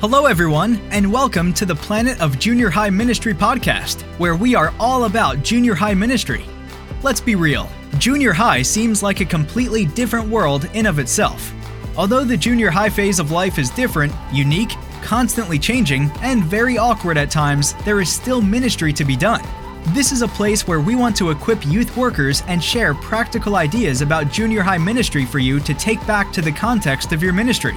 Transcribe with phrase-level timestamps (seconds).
[0.00, 4.72] Hello, everyone, and welcome to the Planet of Junior High Ministry podcast, where we are
[4.78, 6.44] all about junior high ministry.
[7.02, 7.68] Let's be real,
[7.98, 11.52] junior high seems like a completely different world in of itself.
[11.96, 14.70] Although the junior high phase of life is different, unique,
[15.02, 19.42] constantly changing, and very awkward at times, there is still ministry to be done.
[19.94, 24.00] This is a place where we want to equip youth workers and share practical ideas
[24.00, 27.76] about junior high ministry for you to take back to the context of your ministry.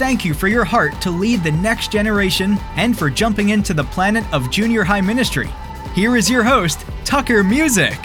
[0.00, 3.84] Thank you for your heart to lead the next generation and for jumping into the
[3.84, 5.50] planet of junior high ministry.
[5.94, 7.98] Here is your host, Tucker Music.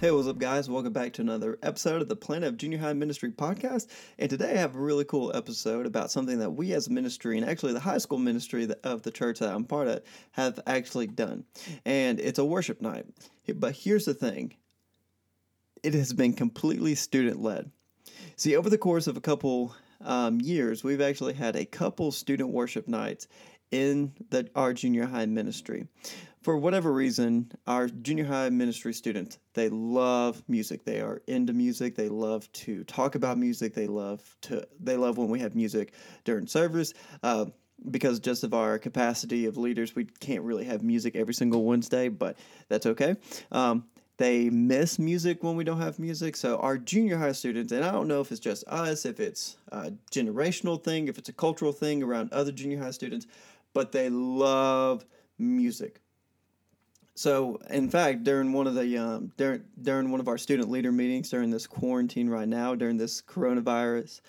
[0.00, 0.68] Hey, what's up, guys?
[0.68, 3.86] Welcome back to another episode of the Planet of Junior High Ministry podcast.
[4.18, 7.38] And today I have a really cool episode about something that we as a ministry,
[7.38, 10.02] and actually the high school ministry of the church that I'm part of,
[10.32, 11.44] have actually done.
[11.84, 13.06] And it's a worship night.
[13.54, 14.54] But here's the thing
[15.82, 17.70] it has been completely student led.
[18.36, 22.50] See, over the course of a couple um, years, we've actually had a couple student
[22.50, 23.28] worship nights
[23.70, 25.86] in the, our junior high ministry.
[26.42, 30.84] For whatever reason, our junior high ministry students, they love music.
[30.84, 31.94] They are into music.
[31.94, 33.74] They love to talk about music.
[33.74, 35.92] They love to they love when we have music
[36.24, 36.94] during service.
[37.22, 37.46] Uh,
[37.90, 42.08] because just of our capacity of leaders, we can't really have music every single Wednesday,
[42.08, 42.36] but
[42.68, 43.16] that's okay.
[43.50, 43.84] Um,
[44.22, 46.36] they miss music when we don't have music.
[46.36, 49.56] So our junior high students, and I don't know if it's just us, if it's
[49.72, 53.26] a generational thing, if it's a cultural thing around other junior high students,
[53.74, 55.04] but they love
[55.38, 56.00] music.
[57.16, 60.92] So, in fact, during one of the um, during during one of our student leader
[60.92, 64.20] meetings during this quarantine right now, during this coronavirus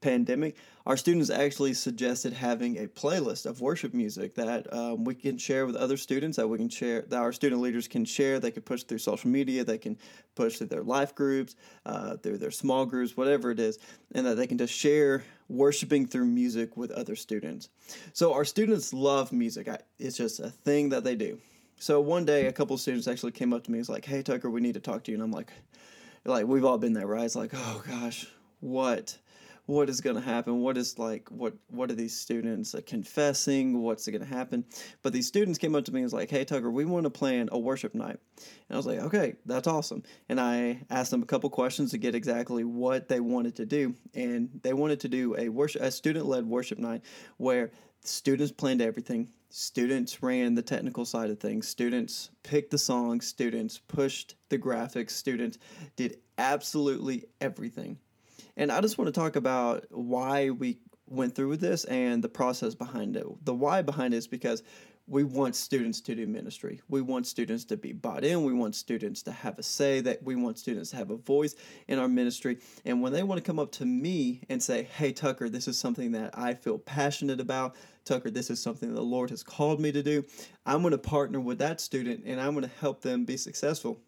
[0.00, 5.38] pandemic, our students actually suggested having a playlist of worship music that um, we can
[5.38, 8.40] share with other students, that we can share, that our student leaders can share.
[8.40, 9.96] They can push through social media, they can
[10.34, 13.78] push through their life groups, uh, through their small groups, whatever it is,
[14.14, 17.68] and that they can just share worshiping through music with other students.
[18.12, 19.68] So our students love music.
[19.98, 21.38] It's just a thing that they do.
[21.78, 23.80] So one day, a couple of students actually came up to me.
[23.80, 25.52] It's like, "Hey Tucker, we need to talk to you." And I'm like,
[26.24, 28.28] "Like we've all been there, right?" It's like, "Oh gosh,
[28.60, 29.18] what?"
[29.66, 33.80] What is going to happen what is like what what are these students uh, confessing
[33.80, 34.64] what's going to happen?
[35.02, 37.10] But these students came up to me and was like hey tucker we want to
[37.10, 38.18] plan a worship night.
[38.36, 40.02] And i was like okay that's awesome.
[40.28, 43.94] And i asked them a couple questions to get exactly what they wanted to do.
[44.14, 47.02] And they wanted to do a worship a student-led worship night
[47.36, 47.70] where
[48.04, 53.78] students planned everything students ran the technical side of things students picked the songs students
[53.86, 55.58] pushed the graphics students
[55.94, 57.96] did absolutely everything
[58.56, 62.28] and I just want to talk about why we went through with this and the
[62.28, 63.26] process behind it.
[63.44, 64.62] The why behind it is because
[65.08, 66.80] we want students to do ministry.
[66.88, 68.44] We want students to be bought in.
[68.44, 71.56] We want students to have a say, that we want students to have a voice
[71.88, 72.58] in our ministry.
[72.84, 75.78] And when they want to come up to me and say, Hey, Tucker, this is
[75.78, 77.74] something that I feel passionate about.
[78.04, 80.24] Tucker, this is something the Lord has called me to do.
[80.64, 84.00] I'm going to partner with that student and I'm going to help them be successful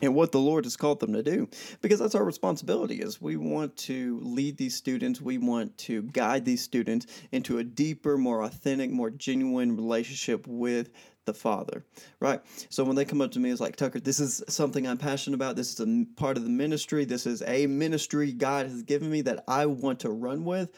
[0.00, 1.48] and what the Lord has called them to do.
[1.80, 6.44] Because that's our responsibility is we want to lead these students we want to guide
[6.44, 10.90] these students into a deeper more authentic more genuine relationship with
[11.26, 11.84] the father
[12.18, 12.40] right?
[12.70, 15.36] So when they come up to me it's like tucker this is something i'm passionate
[15.36, 15.56] about.
[15.56, 17.04] This is a part of the ministry.
[17.04, 20.70] This is a ministry god has given me that i want to run with.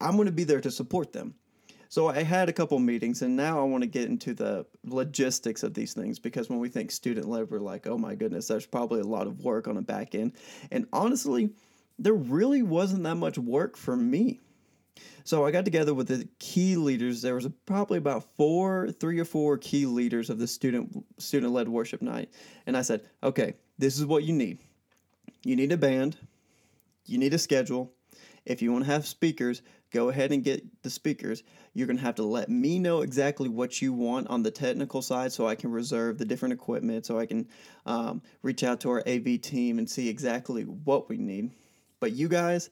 [0.00, 1.34] I'm going to be there to support them
[1.88, 5.62] so I had a couple meetings, and now I want to get into the logistics
[5.62, 8.66] of these things because when we think student led, we're like, oh my goodness, there's
[8.66, 10.32] probably a lot of work on the back end.
[10.70, 11.50] And honestly,
[11.98, 14.40] there really wasn't that much work for me.
[15.24, 17.22] So I got together with the key leaders.
[17.22, 21.68] There was probably about four, three or four key leaders of the student student led
[21.68, 22.30] worship night,
[22.66, 24.58] and I said, okay, this is what you need.
[25.44, 26.16] You need a band.
[27.06, 27.92] You need a schedule.
[28.44, 31.42] If you want to have speakers, go ahead and get the speakers.
[31.74, 35.02] You're going to have to let me know exactly what you want on the technical
[35.02, 37.48] side so I can reserve the different equipment, so I can
[37.86, 41.52] um, reach out to our AV team and see exactly what we need.
[42.00, 42.70] But you guys,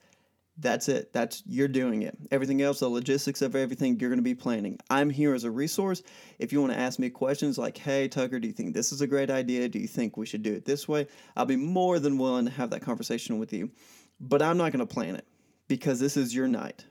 [0.59, 1.13] that's it.
[1.13, 2.17] That's you're doing it.
[2.31, 4.79] Everything else, the logistics of everything, you're going to be planning.
[4.89, 6.03] I'm here as a resource.
[6.39, 9.03] If you want to ask me questions like, "Hey, Tucker, do you think this is
[9.03, 9.69] a great idea?
[9.69, 12.51] Do you think we should do it this way?" I'll be more than willing to
[12.53, 13.71] have that conversation with you.
[14.19, 15.27] But I'm not going to plan it
[15.69, 16.87] because this is your night.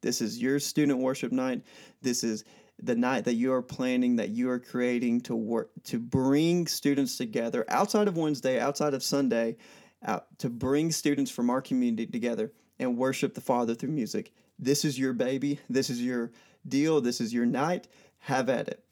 [0.00, 1.62] This is your student worship night.
[2.02, 2.44] This is
[2.82, 7.16] the night that you are planning, that you are creating to work to bring students
[7.16, 9.56] together outside of Wednesday, outside of Sunday,
[10.04, 14.32] out to bring students from our community together and worship the Father through music.
[14.58, 15.60] This is your baby.
[15.68, 16.32] This is your
[16.66, 17.00] deal.
[17.00, 17.88] This is your night.
[18.20, 18.84] Have at it.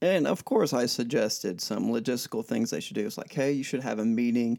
[0.00, 3.06] And of course, I suggested some logistical things they should do.
[3.06, 4.58] It's like, hey, you should have a meeting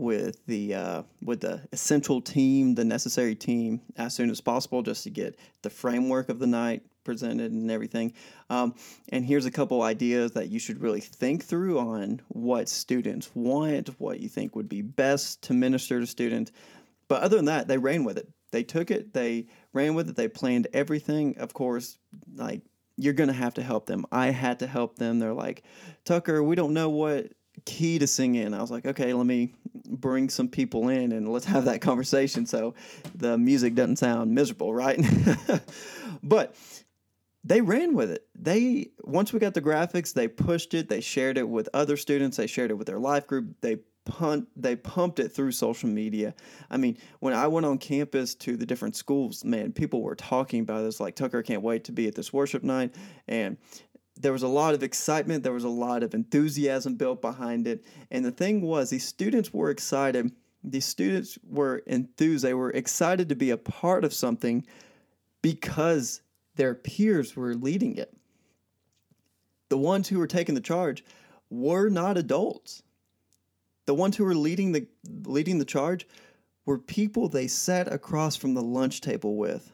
[0.00, 5.04] with the uh, with the essential team, the necessary team, as soon as possible, just
[5.04, 8.12] to get the framework of the night presented and everything.
[8.48, 8.74] Um,
[9.10, 13.88] and here's a couple ideas that you should really think through on what students want,
[14.00, 16.50] what you think would be best to minister to students.
[17.06, 18.28] But other than that, they ran with it.
[18.52, 21.36] They took it, they ran with it, they planned everything.
[21.38, 21.98] Of course,
[22.34, 22.62] like
[22.96, 24.06] you're going to have to help them.
[24.10, 25.18] I had to help them.
[25.18, 25.62] They're like,
[26.04, 27.32] Tucker, we don't know what
[27.64, 28.54] key to sing in.
[28.54, 29.54] I was like, okay, let me
[29.86, 32.74] bring some people in and let's have that conversation so
[33.14, 35.00] the music doesn't sound miserable, right?
[36.22, 36.54] but
[37.44, 38.26] they ran with it.
[38.34, 42.36] They once we got the graphics, they pushed it, they shared it with other students,
[42.36, 46.34] they shared it with their life group, they punt they pumped it through social media.
[46.70, 50.60] I mean, when I went on campus to the different schools, man, people were talking
[50.60, 52.94] about this like Tucker can't wait to be at this worship night
[53.28, 53.56] and
[54.20, 57.84] there was a lot of excitement, there was a lot of enthusiasm built behind it.
[58.10, 60.32] And the thing was, these students were excited.
[60.62, 62.44] These students were enthused.
[62.44, 64.66] They were excited to be a part of something
[65.42, 66.20] because
[66.56, 68.14] their peers were leading it.
[69.70, 71.04] The ones who were taking the charge
[71.48, 72.82] were not adults.
[73.86, 74.86] The ones who were leading the
[75.24, 76.06] leading the charge
[76.66, 79.72] were people they sat across from the lunch table with.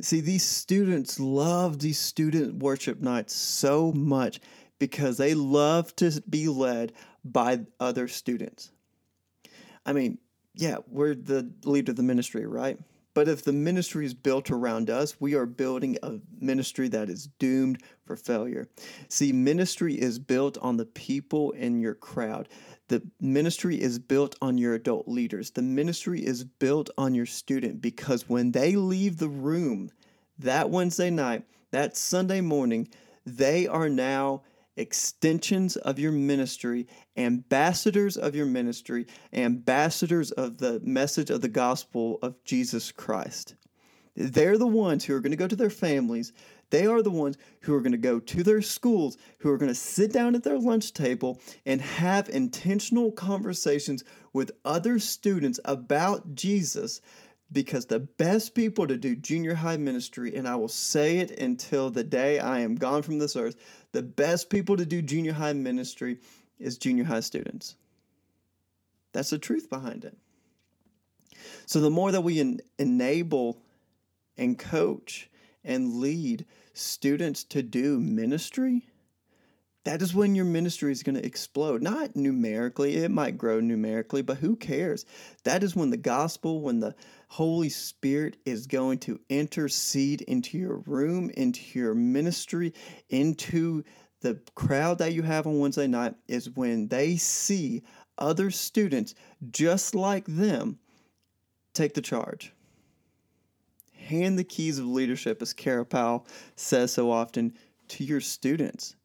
[0.00, 4.40] See, these students love these student worship nights so much
[4.78, 6.92] because they love to be led
[7.24, 8.70] by other students.
[9.86, 10.18] I mean,
[10.54, 12.78] yeah, we're the leader of the ministry, right?
[13.14, 17.28] But if the ministry is built around us, we are building a ministry that is
[17.38, 18.68] doomed for failure.
[19.08, 22.50] See, ministry is built on the people in your crowd.
[22.88, 25.50] The ministry is built on your adult leaders.
[25.50, 29.90] The ministry is built on your student because when they leave the room
[30.38, 32.88] that Wednesday night, that Sunday morning,
[33.24, 34.42] they are now
[34.76, 36.86] extensions of your ministry,
[37.16, 43.56] ambassadors of your ministry, ambassadors of the message of the gospel of Jesus Christ.
[44.14, 46.32] They're the ones who are going to go to their families.
[46.70, 49.70] They are the ones who are going to go to their schools, who are going
[49.70, 54.02] to sit down at their lunch table and have intentional conversations
[54.32, 57.00] with other students about Jesus
[57.52, 61.90] because the best people to do junior high ministry, and I will say it until
[61.90, 63.56] the day I am gone from this earth,
[63.92, 66.18] the best people to do junior high ministry
[66.58, 67.76] is junior high students.
[69.12, 70.16] That's the truth behind it.
[71.66, 73.62] So the more that we en- enable
[74.36, 75.30] and coach
[75.66, 78.86] and lead students to do ministry,
[79.84, 81.80] that is when your ministry is going to explode.
[81.80, 85.06] Not numerically, it might grow numerically, but who cares?
[85.44, 86.96] That is when the gospel, when the
[87.28, 92.74] Holy Spirit is going to intercede into your room, into your ministry,
[93.10, 93.84] into
[94.22, 97.84] the crowd that you have on Wednesday night, is when they see
[98.18, 99.14] other students
[99.50, 100.80] just like them
[101.74, 102.52] take the charge.
[104.06, 107.54] Hand the keys of leadership, as Kara Powell says so often,
[107.88, 108.96] to your students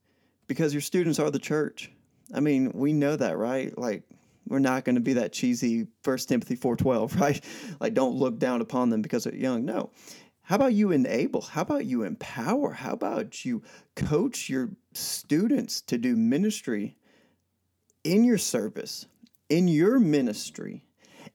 [0.48, 1.92] because your students are the church.
[2.34, 3.76] I mean, we know that, right?
[3.78, 4.04] Like
[4.48, 7.44] we're not going to be that cheesy First Timothy 4:12, right?
[7.80, 9.66] Like don't look down upon them because they're young.
[9.66, 9.92] No.
[10.44, 11.42] How about you enable?
[11.42, 12.74] How about you empower?
[12.74, 13.64] How about you
[13.96, 16.98] coach your students to do ministry
[18.04, 19.06] in your service,
[19.50, 20.84] in your ministry,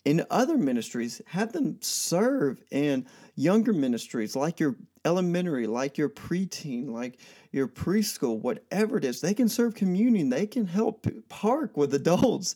[0.07, 1.21] in other ministries?
[1.27, 7.19] Have them serve in younger ministries like your elementary, like your preteen, like
[7.51, 12.55] your preschool, whatever it is, they can serve communion, they can help park with adults.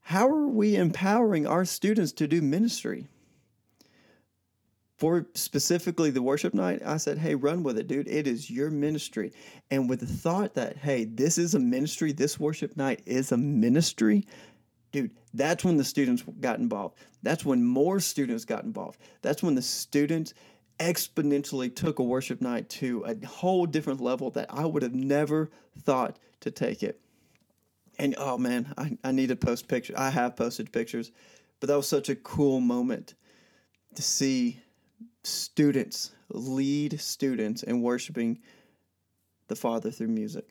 [0.00, 3.06] How are we empowering our students to do ministry?
[4.96, 8.06] For specifically the worship night, I said, hey, run with it, dude.
[8.06, 9.32] It is your ministry.
[9.70, 13.38] And with the thought that, hey, this is a ministry, this worship night is a
[13.38, 14.26] ministry,
[14.92, 16.96] dude, that's when the students got involved.
[17.22, 18.98] That's when more students got involved.
[19.22, 20.34] That's when the students
[20.78, 25.50] exponentially took a worship night to a whole different level that I would have never
[25.82, 27.00] thought to take it.
[27.98, 29.96] And oh man, I, I need to post pictures.
[29.96, 31.12] I have posted pictures,
[31.60, 33.14] but that was such a cool moment
[33.94, 34.60] to see
[35.22, 38.38] students lead students in worshiping
[39.48, 40.46] the Father through music.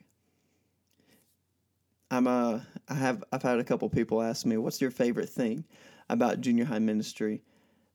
[2.11, 5.63] I'm uh I have I've had a couple people ask me, "What's your favorite thing
[6.09, 7.43] about junior high ministry?"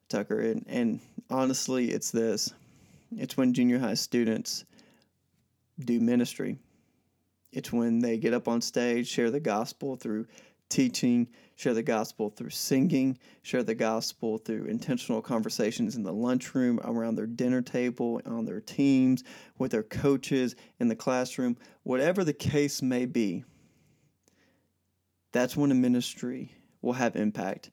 [0.08, 2.52] Tucker, and, and honestly, it's this
[3.16, 4.64] it's when junior high students
[5.78, 6.58] do ministry.
[7.52, 10.26] It's when they get up on stage, share the gospel through
[10.68, 16.80] teaching, share the gospel through singing, share the gospel through intentional conversations in the lunchroom,
[16.84, 19.24] around their dinner table, on their teams,
[19.58, 23.44] with their coaches, in the classroom, whatever the case may be.
[25.34, 27.72] That's when a ministry will have impact.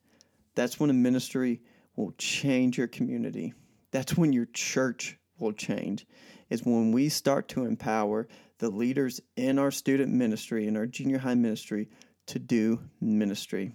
[0.56, 1.62] That's when a ministry
[1.96, 3.54] will change your community.
[3.92, 6.08] That's when your church will change.
[6.50, 8.28] Is when we start to empower
[8.58, 11.88] the leaders in our student ministry, in our junior high ministry,
[12.26, 13.72] to do ministry.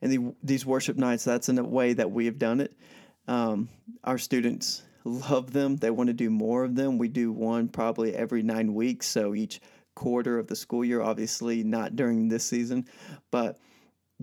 [0.00, 2.72] And the, these worship nights, that's in a way that we have done it.
[3.28, 3.68] Um,
[4.02, 5.76] our students love them.
[5.76, 6.98] They want to do more of them.
[6.98, 9.06] We do one probably every nine weeks.
[9.06, 9.60] So each
[9.94, 12.86] quarter of the school year, obviously not during this season.
[13.30, 13.58] But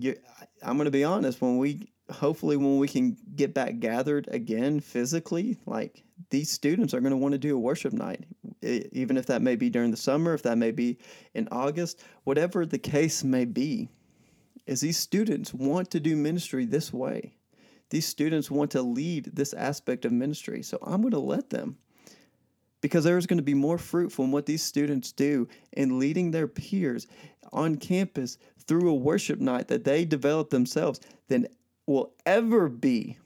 [0.02, 4.80] I'm going to be honest, when we hopefully when we can get back gathered again
[4.80, 8.24] physically, like these students are going to want to do a worship night,
[8.62, 10.98] even if that may be during the summer, if that may be
[11.34, 13.88] in August, whatever the case may be,
[14.66, 17.32] is these students want to do ministry this way.
[17.90, 20.62] These students want to lead this aspect of ministry.
[20.62, 21.76] So I'm going to let them
[22.80, 26.48] because there's going to be more fruit from what these students do in leading their
[26.48, 27.06] peers
[27.52, 31.46] on campus through a worship night that they develop themselves than
[31.86, 33.18] will ever be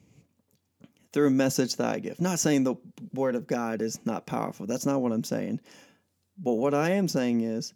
[1.13, 2.19] through a message that I give.
[2.19, 2.75] Not saying the
[3.13, 4.65] word of God is not powerful.
[4.65, 5.61] That's not what I'm saying.
[6.37, 7.73] But what I am saying is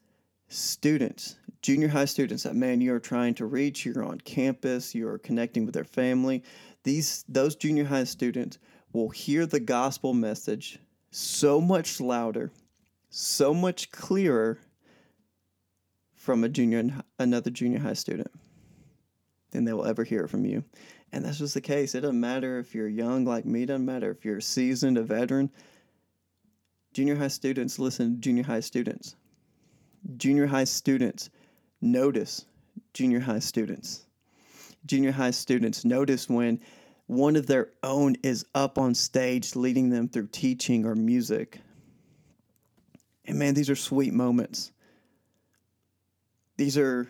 [0.49, 5.65] students, junior high students that man you're trying to reach, you're on campus, you're connecting
[5.65, 6.43] with their family.
[6.83, 8.57] These those junior high students
[8.91, 10.79] will hear the gospel message
[11.11, 12.51] so much louder,
[13.09, 14.59] so much clearer
[16.15, 16.83] from a junior
[17.17, 18.29] another junior high student
[19.51, 20.63] than they will ever hear from you.
[21.11, 21.95] And that's just the case.
[21.95, 25.03] It doesn't matter if you're young like me, it doesn't matter if you're seasoned, a
[25.03, 25.49] veteran.
[26.93, 29.15] Junior high students listen to junior high students.
[30.17, 31.29] Junior high students
[31.81, 32.45] notice
[32.93, 34.05] junior high students.
[34.85, 36.59] Junior high students notice when
[37.09, 41.59] one of their own is up on stage leading them through teaching or music.
[43.25, 44.71] And man, these are sweet moments.
[46.57, 47.09] These are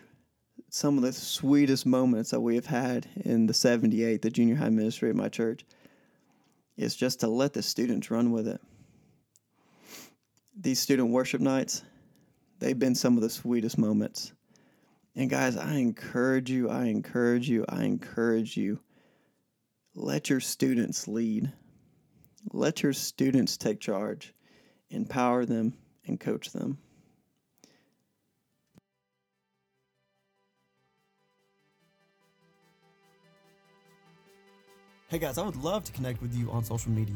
[0.70, 4.70] some of the sweetest moments that we have had in the 78, the junior high
[4.70, 5.66] ministry at my church,
[6.78, 8.62] is just to let the students run with it.
[10.58, 11.84] These student worship nights,
[12.60, 14.32] they've been some of the sweetest moments.
[15.18, 18.80] And guys, I encourage you, I encourage you, I encourage you.
[20.02, 21.52] Let your students lead.
[22.54, 24.34] Let your students take charge.
[24.90, 25.74] Empower them
[26.08, 26.78] and coach them.
[35.10, 37.16] Hey guys, I would love to connect with you on social media.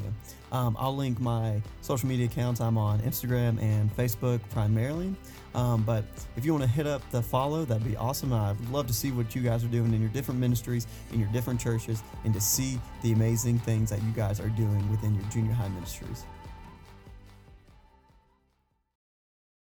[0.52, 2.60] Um, I'll link my social media accounts.
[2.60, 5.14] I'm on Instagram and Facebook primarily.
[5.54, 6.04] Um, but
[6.36, 8.34] if you want to hit up the follow, that'd be awesome.
[8.34, 11.30] I'd love to see what you guys are doing in your different ministries, in your
[11.30, 15.26] different churches, and to see the amazing things that you guys are doing within your
[15.26, 16.26] junior high ministries.